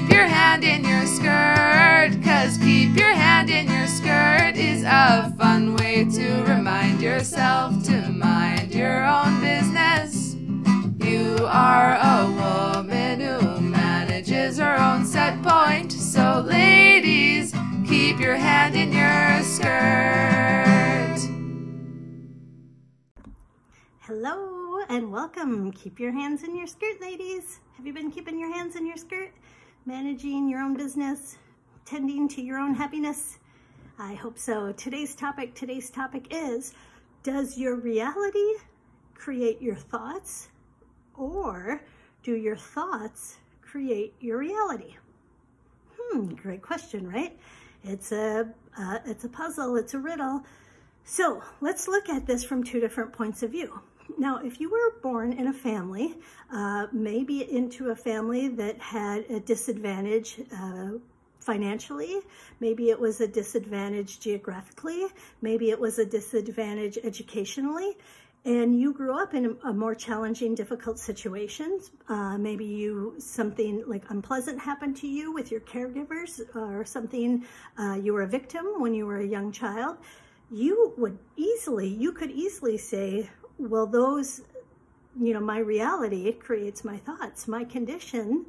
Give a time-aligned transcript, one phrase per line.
[0.00, 2.10] keep your hand in your skirt.
[2.24, 8.08] Cause keep your hand in your skirt is a fun way to remind yourself to
[8.08, 10.36] mind your own business.
[11.04, 15.92] You are a woman who manages her own set point.
[15.92, 17.52] So, ladies,
[17.86, 21.20] keep your hand in your skirt.
[24.00, 25.70] Hello and welcome.
[25.72, 27.60] Keep your hands in your skirt, ladies.
[27.76, 29.32] Have you been keeping your hands in your skirt?
[29.86, 31.38] Managing your own business,
[31.86, 33.38] tending to your own happiness?
[33.98, 34.72] I hope so.
[34.72, 36.74] Today's topic, today's topic is,
[37.22, 38.56] does your reality
[39.14, 40.48] create your thoughts
[41.16, 41.82] or
[42.22, 44.96] do your thoughts create your reality?
[45.98, 47.38] Hmm, great question, right?
[47.82, 50.44] It's a, uh, it's a puzzle, it's a riddle.
[51.04, 53.80] So let's look at this from two different points of view.
[54.18, 56.18] Now, if you were born in a family,
[56.52, 60.90] uh, maybe into a family that had a disadvantage uh,
[61.40, 62.20] financially,
[62.60, 65.06] maybe it was a disadvantage geographically,
[65.40, 67.96] maybe it was a disadvantage educationally,
[68.44, 71.90] and you grew up in a, more challenging, difficult situations.
[72.08, 77.44] Uh, maybe you something like unpleasant happened to you with your caregivers, or something
[77.78, 79.98] uh, you were a victim when you were a young child.
[80.50, 83.28] You would easily, you could easily say,
[83.68, 84.42] well, those,
[85.18, 88.46] you know, my reality it creates my thoughts, my condition,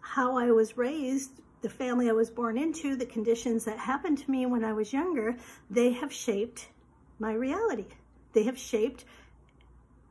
[0.00, 4.30] how I was raised, the family I was born into, the conditions that happened to
[4.30, 5.36] me when I was younger,
[5.70, 6.68] they have shaped
[7.18, 7.86] my reality.
[8.32, 9.04] They have shaped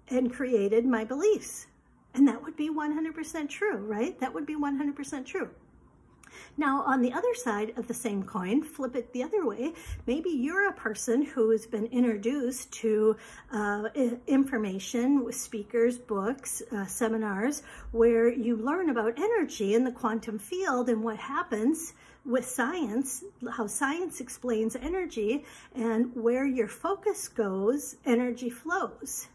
[0.10, 1.68] and created my beliefs.
[2.14, 4.20] And that would be 100% true, right?
[4.20, 5.50] That would be 100% true.
[6.58, 9.74] Now, on the other side of the same coin, flip it the other way.
[10.06, 13.16] Maybe you're a person who has been introduced to
[13.52, 13.90] uh,
[14.28, 20.90] information with speakers, books, uh, seminars, where you learn about energy in the quantum field
[20.90, 21.94] and what happens
[22.26, 29.28] with science, how science explains energy, and where your focus goes, energy flows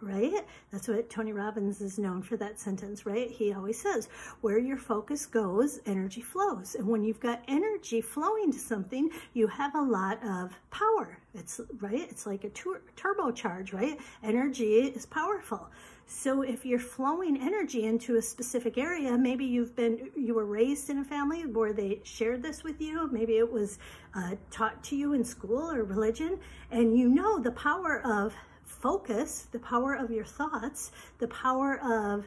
[0.00, 0.46] right?
[0.70, 3.30] That's what Tony Robbins is known for that sentence, right?
[3.30, 4.08] He always says,
[4.40, 6.74] where your focus goes, energy flows.
[6.74, 11.18] And when you've got energy flowing to something, you have a lot of power.
[11.34, 12.06] It's right.
[12.10, 13.98] It's like a tur turbocharge, right?
[14.22, 15.68] Energy is powerful.
[16.08, 20.88] So if you're flowing energy into a specific area, maybe you've been, you were raised
[20.88, 23.08] in a family where they shared this with you.
[23.10, 23.78] Maybe it was
[24.14, 26.38] uh, taught to you in school or religion,
[26.70, 28.34] and you know the power of
[28.80, 32.26] focus, the power of your thoughts, the power of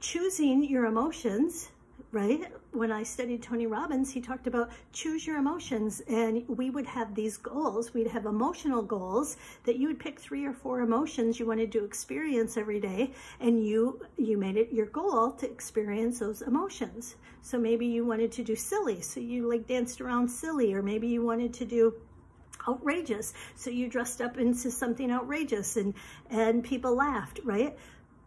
[0.00, 1.70] choosing your emotions,
[2.12, 2.52] right?
[2.72, 7.14] When I studied Tony Robbins, he talked about choose your emotions and we would have
[7.14, 7.94] these goals.
[7.94, 11.84] We'd have emotional goals that you would pick three or four emotions you wanted to
[11.84, 17.16] experience every day and you you made it your goal to experience those emotions.
[17.42, 21.06] So maybe you wanted to do silly, so you like danced around silly or maybe
[21.06, 21.94] you wanted to do
[22.70, 23.32] outrageous.
[23.56, 25.94] So you dressed up into something outrageous and,
[26.30, 27.76] and people laughed, right?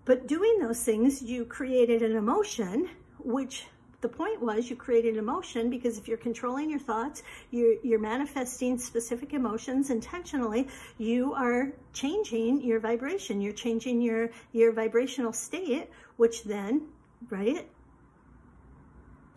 [0.06, 2.90] But doing those things, you created an emotion,
[3.20, 3.66] which
[4.02, 8.78] the point was you created emotion because if you're controlling your thoughts, you're, you're manifesting
[8.78, 10.68] specific emotions intentionally,
[10.98, 13.40] you are changing your vibration.
[13.40, 16.88] You're changing your, your vibrational state, which then,
[17.30, 17.66] right,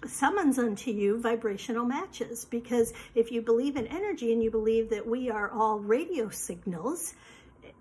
[0.05, 2.45] summons unto you vibrational matches.
[2.45, 7.15] Because if you believe in energy and you believe that we are all radio signals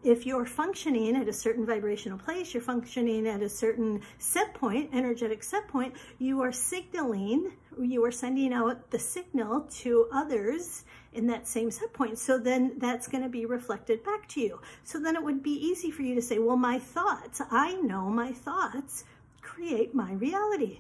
[0.04, 4.90] if you're functioning at a certain vibrational place you're functioning at a certain set point
[4.94, 11.28] energetic set point you are signaling you are sending out the signal to others in
[11.28, 12.20] that same set point.
[12.20, 14.60] So then that's going to be reflected back to you.
[14.84, 18.10] So then it would be easy for you to say well my thoughts i know
[18.10, 19.04] my thoughts
[19.42, 20.80] create my reality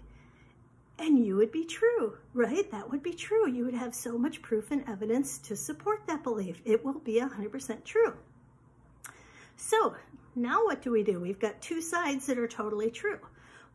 [0.97, 2.69] and you would be true, right?
[2.71, 3.49] That would be true.
[3.49, 6.61] You would have so much proof and evidence to support that belief.
[6.65, 8.13] It will be 100% true.
[9.57, 9.95] So
[10.35, 11.19] now what do we do?
[11.19, 13.19] We've got two sides that are totally true.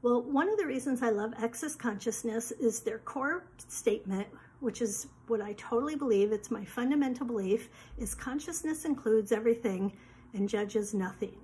[0.03, 4.26] Well, one of the reasons I love Access Consciousness is their core statement,
[4.61, 7.69] which is what I totally believe, it's my fundamental belief,
[7.99, 9.93] is consciousness includes everything
[10.32, 11.37] and judges nothing.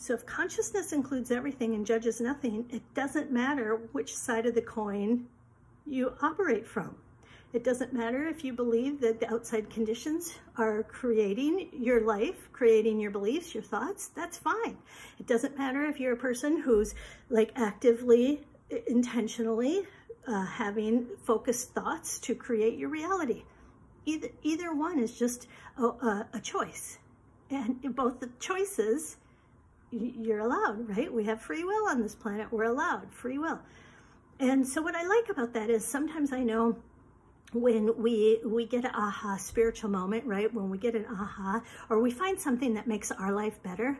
[0.00, 4.62] So if consciousness includes everything and judges nothing, it doesn't matter which side of the
[4.62, 5.26] coin
[5.86, 6.96] you operate from.
[7.52, 12.98] It doesn't matter if you believe that the outside conditions are creating your life, creating
[12.98, 14.78] your beliefs, your thoughts, that's fine.
[15.18, 16.94] It doesn't matter if you're a person who's
[17.28, 18.46] like actively,
[18.86, 19.82] intentionally
[20.26, 23.42] uh, having focused thoughts to create your reality.
[24.06, 26.96] Either, either one is just a, a, a choice.
[27.50, 29.18] And both the choices
[29.90, 31.12] you're allowed, right?
[31.12, 32.48] We have free will on this planet.
[32.50, 33.58] We're allowed free will.
[34.38, 36.76] And so what I like about that is sometimes I know
[37.52, 40.52] when we we get an aha spiritual moment, right?
[40.52, 43.98] When we get an aha or we find something that makes our life better,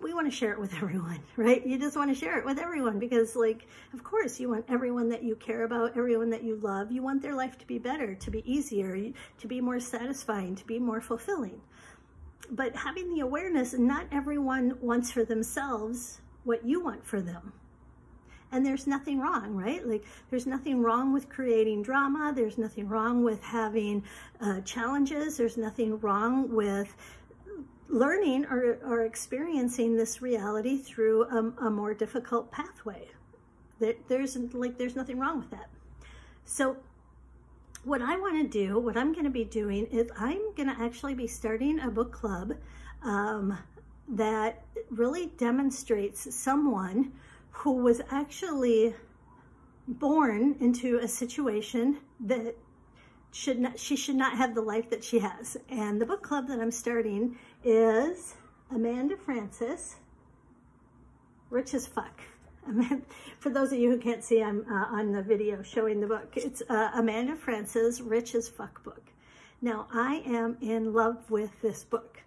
[0.00, 1.66] we want to share it with everyone, right?
[1.66, 5.08] You just want to share it with everyone because like, of course, you want everyone
[5.08, 8.14] that you care about, everyone that you love, you want their life to be better,
[8.14, 11.60] to be easier, to be more satisfying, to be more fulfilling.
[12.50, 17.52] But having the awareness, not everyone wants for themselves what you want for them.
[18.50, 19.86] And there's nothing wrong, right?
[19.86, 22.32] Like, there's nothing wrong with creating drama.
[22.34, 24.02] There's nothing wrong with having
[24.40, 25.36] uh, challenges.
[25.36, 26.96] There's nothing wrong with
[27.88, 33.08] learning or, or experiencing this reality through a, a more difficult pathway.
[33.80, 35.68] That there's like there's nothing wrong with that.
[36.44, 36.76] So
[37.84, 40.76] what I want to do, what I'm going to be doing is I'm going to
[40.80, 42.54] actually be starting a book club
[43.02, 43.56] um,
[44.08, 47.12] that really demonstrates someone
[47.50, 48.94] who was actually
[49.86, 52.56] born into a situation that
[53.30, 55.56] should not she should not have the life that she has.
[55.68, 58.34] And the book club that I'm starting is
[58.70, 59.96] Amanda Frances,
[61.50, 62.20] Rich as Fuck.
[63.38, 66.32] For those of you who can't see, I'm uh, on the video showing the book.
[66.36, 69.02] It's uh, Amanda Frances' Rich as Fuck book.
[69.60, 72.22] Now, I am in love with this book.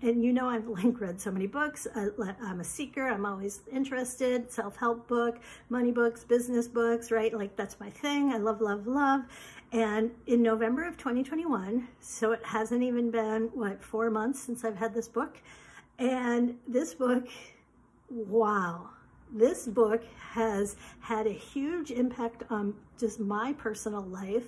[0.00, 1.86] And you know I've like read so many books.
[1.94, 2.06] I,
[2.42, 3.06] I'm a seeker.
[3.06, 4.50] I'm always interested.
[4.50, 5.38] Self-help book,
[5.68, 7.34] money books, business books, right?
[7.34, 8.32] Like that's my thing.
[8.32, 9.24] I love, love, love.
[9.72, 14.76] And in November of 2021, so it hasn't even been, what, four months since I've
[14.76, 15.36] had this book.
[15.98, 17.26] And this book,
[18.08, 18.88] wow,
[19.34, 24.44] this book has had a huge impact on just my personal life.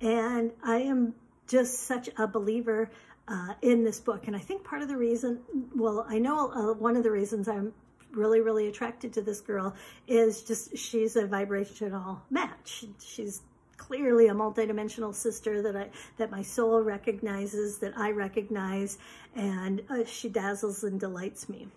[0.00, 1.14] And I am
[1.48, 2.90] just such a believer
[3.28, 4.26] uh, in this book.
[4.26, 5.40] And I think part of the reason,
[5.74, 7.72] well, I know uh, one of the reasons I'm
[8.12, 9.74] really, really attracted to this girl
[10.06, 12.84] is just she's a vibrational match.
[13.04, 13.40] She's
[13.76, 18.98] clearly a multidimensional sister that I that my soul recognizes, that I recognize,
[19.34, 21.68] and uh, she dazzles and delights me.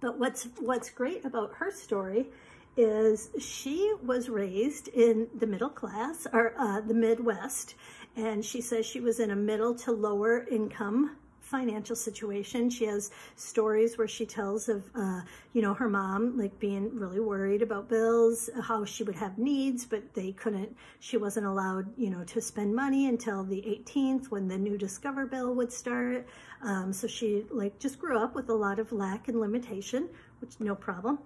[0.00, 2.28] But what's what's great about her story
[2.76, 7.74] is she was raised in the middle class or uh, the Midwest,
[8.16, 11.16] and she says she was in a middle to lower income
[11.50, 12.70] financial situation.
[12.70, 17.18] She has stories where she tells of, uh, you know, her mom like being really
[17.18, 22.08] worried about bills, how she would have needs, but they couldn't, she wasn't allowed, you
[22.08, 26.26] know, to spend money until the 18th when the new Discover bill would start.
[26.62, 30.08] Um, so she like just grew up with a lot of lack and limitation,
[30.40, 31.18] which no problem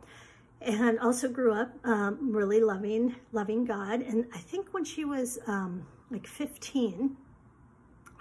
[0.62, 4.00] and also grew up um, really loving loving God.
[4.00, 7.14] And I think when she was um, like 15,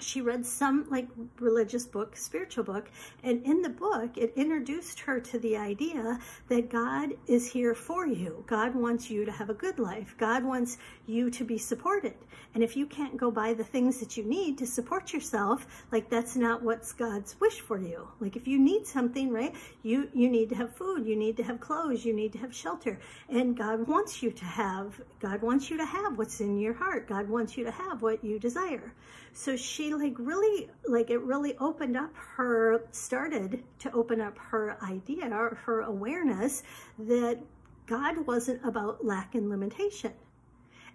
[0.03, 1.07] she read some like
[1.39, 2.89] religious book, spiritual book,
[3.23, 6.19] and in the book, it introduced her to the idea
[6.49, 8.43] that God is here for you.
[8.47, 10.15] God wants you to have a good life.
[10.17, 12.15] God wants you to be supported.
[12.53, 16.09] And if you can't go buy the things that you need to support yourself, like
[16.09, 18.07] that's not what's God's wish for you.
[18.19, 21.43] Like if you need something, right, you, you need to have food, you need to
[21.43, 22.99] have clothes, you need to have shelter.
[23.29, 27.07] And God wants you to have, God wants you to have what's in your heart.
[27.07, 28.93] God wants you to have what you desire.
[29.33, 34.77] So she like really, like it really opened up her, started to open up her
[34.83, 36.63] idea or her awareness
[36.99, 37.39] that
[37.85, 40.13] God wasn't about lack and limitation.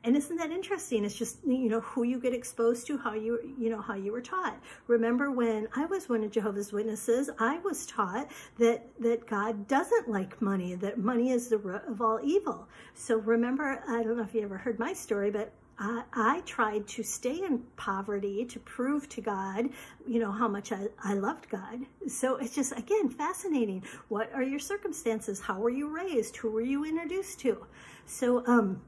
[0.04, 1.04] And isn't that interesting?
[1.04, 4.12] It's just, you know, who you get exposed to, how you, you know, how you
[4.12, 4.56] were taught.
[4.86, 10.08] Remember when I was one of Jehovah's Witnesses, I was taught that, that God doesn't
[10.08, 12.68] like money, that money is the root of all evil.
[12.94, 16.88] So remember, I don't know if you ever heard my story, but I, I, tried
[16.88, 19.68] to stay in poverty to prove to God,
[20.06, 21.80] you know, how much I, I loved God.
[22.08, 23.84] So it's just, again, fascinating.
[24.08, 25.40] What are your circumstances?
[25.40, 26.36] How were you raised?
[26.38, 27.64] Who were you introduced to?
[28.06, 28.82] So um,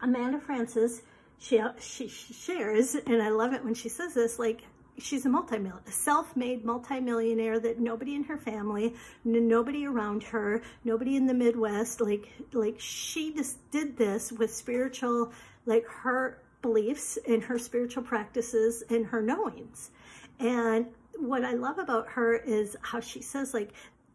[0.00, 1.02] Amanda Frances,
[1.38, 4.62] she, she, she shares, and I love it when she says this, like,
[4.98, 11.26] she's a multi-millionaire, self-made multimillionaire that nobody in her family, nobody around her, nobody in
[11.26, 15.32] the Midwest, like, like she just did this with spiritual
[15.66, 19.90] like her beliefs and her spiritual practices and her knowings.
[20.38, 20.86] And
[21.18, 23.72] what I love about her is how she says like,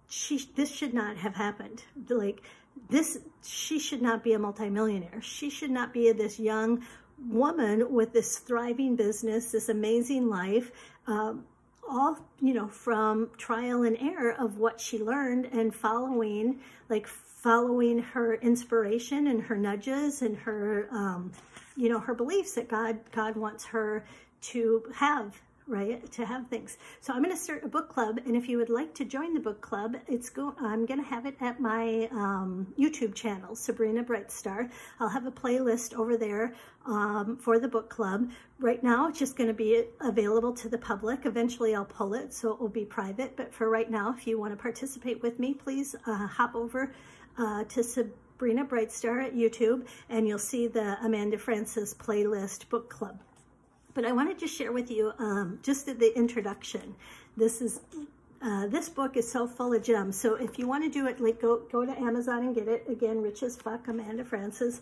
[0.09, 1.83] she, this should not have happened.
[2.09, 2.41] Like
[2.89, 5.21] this, she should not be a multimillionaire.
[5.21, 6.85] She should not be this young
[7.29, 10.71] woman with this thriving business, this amazing life,
[11.07, 11.45] um,
[11.89, 17.07] all, you know, from trial and error of what she learned and following, like
[17.37, 21.31] following her inspiration and her nudges and her, um,
[21.75, 24.03] you know, her beliefs that God, God wants her
[24.41, 26.09] to have right?
[26.13, 26.77] To have things.
[27.01, 29.33] So I'm going to start a book club, and if you would like to join
[29.33, 30.55] the book club, it's go.
[30.59, 34.69] I'm going to have it at my um, YouTube channel, Sabrina Brightstar.
[34.99, 36.53] I'll have a playlist over there
[36.85, 38.31] um, for the book club.
[38.59, 41.25] Right now, it's just going to be available to the public.
[41.25, 43.35] Eventually, I'll pull it, so it will be private.
[43.35, 46.93] But for right now, if you want to participate with me, please uh, hop over
[47.37, 53.19] uh, to Sabrina Brightstar at YouTube, and you'll see the Amanda Frances playlist book club.
[53.93, 56.95] But I wanted to share with you um, just the introduction.
[57.35, 57.81] This is
[58.41, 60.15] uh, this book is so full of gems.
[60.15, 62.85] So if you want to do it, like go go to Amazon and get it.
[62.87, 64.81] Again, Rich as Fuck, Amanda Frances.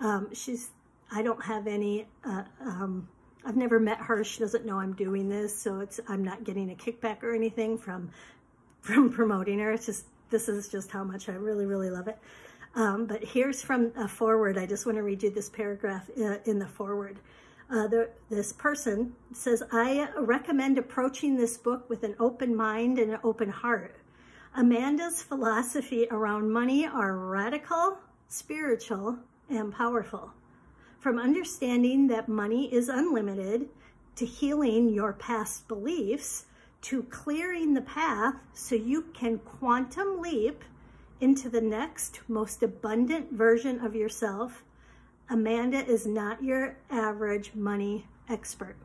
[0.00, 0.70] Um, she's
[1.12, 2.06] I don't have any.
[2.24, 3.08] Uh, um,
[3.44, 4.24] I've never met her.
[4.24, 7.76] She doesn't know I'm doing this, so it's I'm not getting a kickback or anything
[7.76, 8.10] from
[8.80, 9.72] from promoting her.
[9.72, 12.18] It's just this is just how much I really really love it.
[12.74, 14.58] Um, but here's from a forward.
[14.58, 17.20] I just want to read you this paragraph uh, in the forward
[17.70, 23.12] uh, the, this person says, I recommend approaching this book with an open mind and
[23.12, 23.96] an open heart.
[24.54, 27.98] Amanda's philosophy around money are radical,
[28.28, 30.32] spiritual, and powerful.
[31.00, 33.68] From understanding that money is unlimited
[34.16, 36.46] to healing your past beliefs
[36.84, 40.62] to clearing the path so you can quantum leap
[41.20, 44.62] into the next most abundant version of yourself
[45.30, 48.76] Amanda is not your average money expert.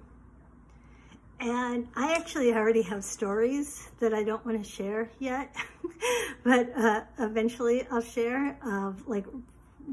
[1.39, 5.55] And I actually already have stories that I don't want to share yet,
[6.43, 9.25] but uh, eventually I'll share of like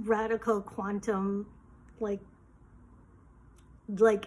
[0.05, 1.47] radical quantum,
[2.01, 2.21] like,
[3.89, 4.27] like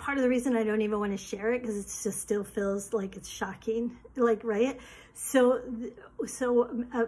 [0.00, 2.42] part of the reason I don't even want to share it because it just still
[2.42, 4.80] feels like it's shocking, like, right?
[5.14, 5.60] So,
[6.26, 7.04] so uh,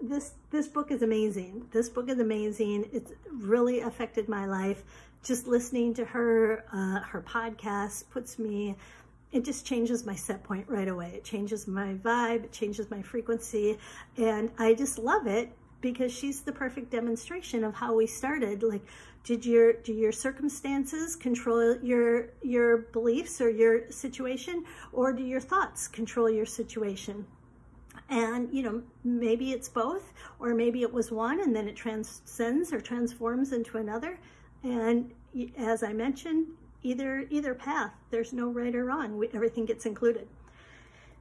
[0.00, 1.66] this this book is amazing.
[1.72, 2.88] This book is amazing.
[2.92, 4.84] It's really affected my life.
[5.24, 8.76] Just listening to her uh, her podcast puts me.
[9.32, 11.12] It just changes my set point right away.
[11.14, 12.44] It changes my vibe.
[12.44, 13.78] It changes my frequency,
[14.16, 18.62] and I just love it because she's the perfect demonstration of how we started.
[18.62, 18.82] Like,
[19.24, 25.40] did your do your circumstances control your your beliefs or your situation, or do your
[25.40, 27.26] thoughts control your situation?
[28.10, 32.72] And, you know, maybe it's both, or maybe it was one and then it transcends
[32.72, 34.18] or transforms into another.
[34.62, 35.12] And
[35.58, 36.46] as I mentioned,
[36.82, 39.18] either either path, there's no right or wrong.
[39.18, 40.26] We, everything gets included.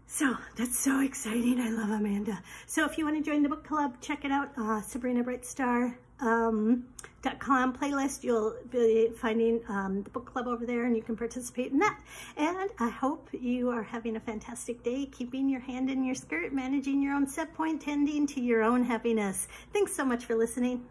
[0.10, 1.60] So that's so exciting.
[1.60, 2.42] I love Amanda.
[2.66, 4.50] So if you want to join the book club, check it out.
[4.58, 6.86] Uh, Sabrina Brightstar um,
[7.24, 8.24] playlist.
[8.24, 12.00] You'll be finding um, the book club over there and you can participate in that.
[12.38, 16.54] And I hope you are having a fantastic day, keeping your hand in your skirt,
[16.54, 19.48] managing your own set point, tending to your own happiness.
[19.74, 20.86] Thanks so much for listening.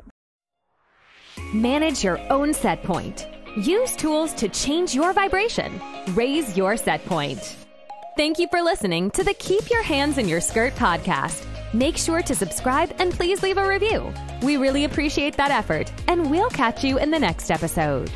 [1.52, 3.26] Manage your own set point.
[3.56, 5.80] Use tools to change your vibration.
[6.14, 7.65] Raise your set point.
[8.16, 11.44] Thank you for listening to the Keep Your Hands in Your Skirt podcast.
[11.74, 14.10] Make sure to subscribe and please leave a review.
[14.40, 18.10] We really appreciate that effort, and we'll catch you in the next episode.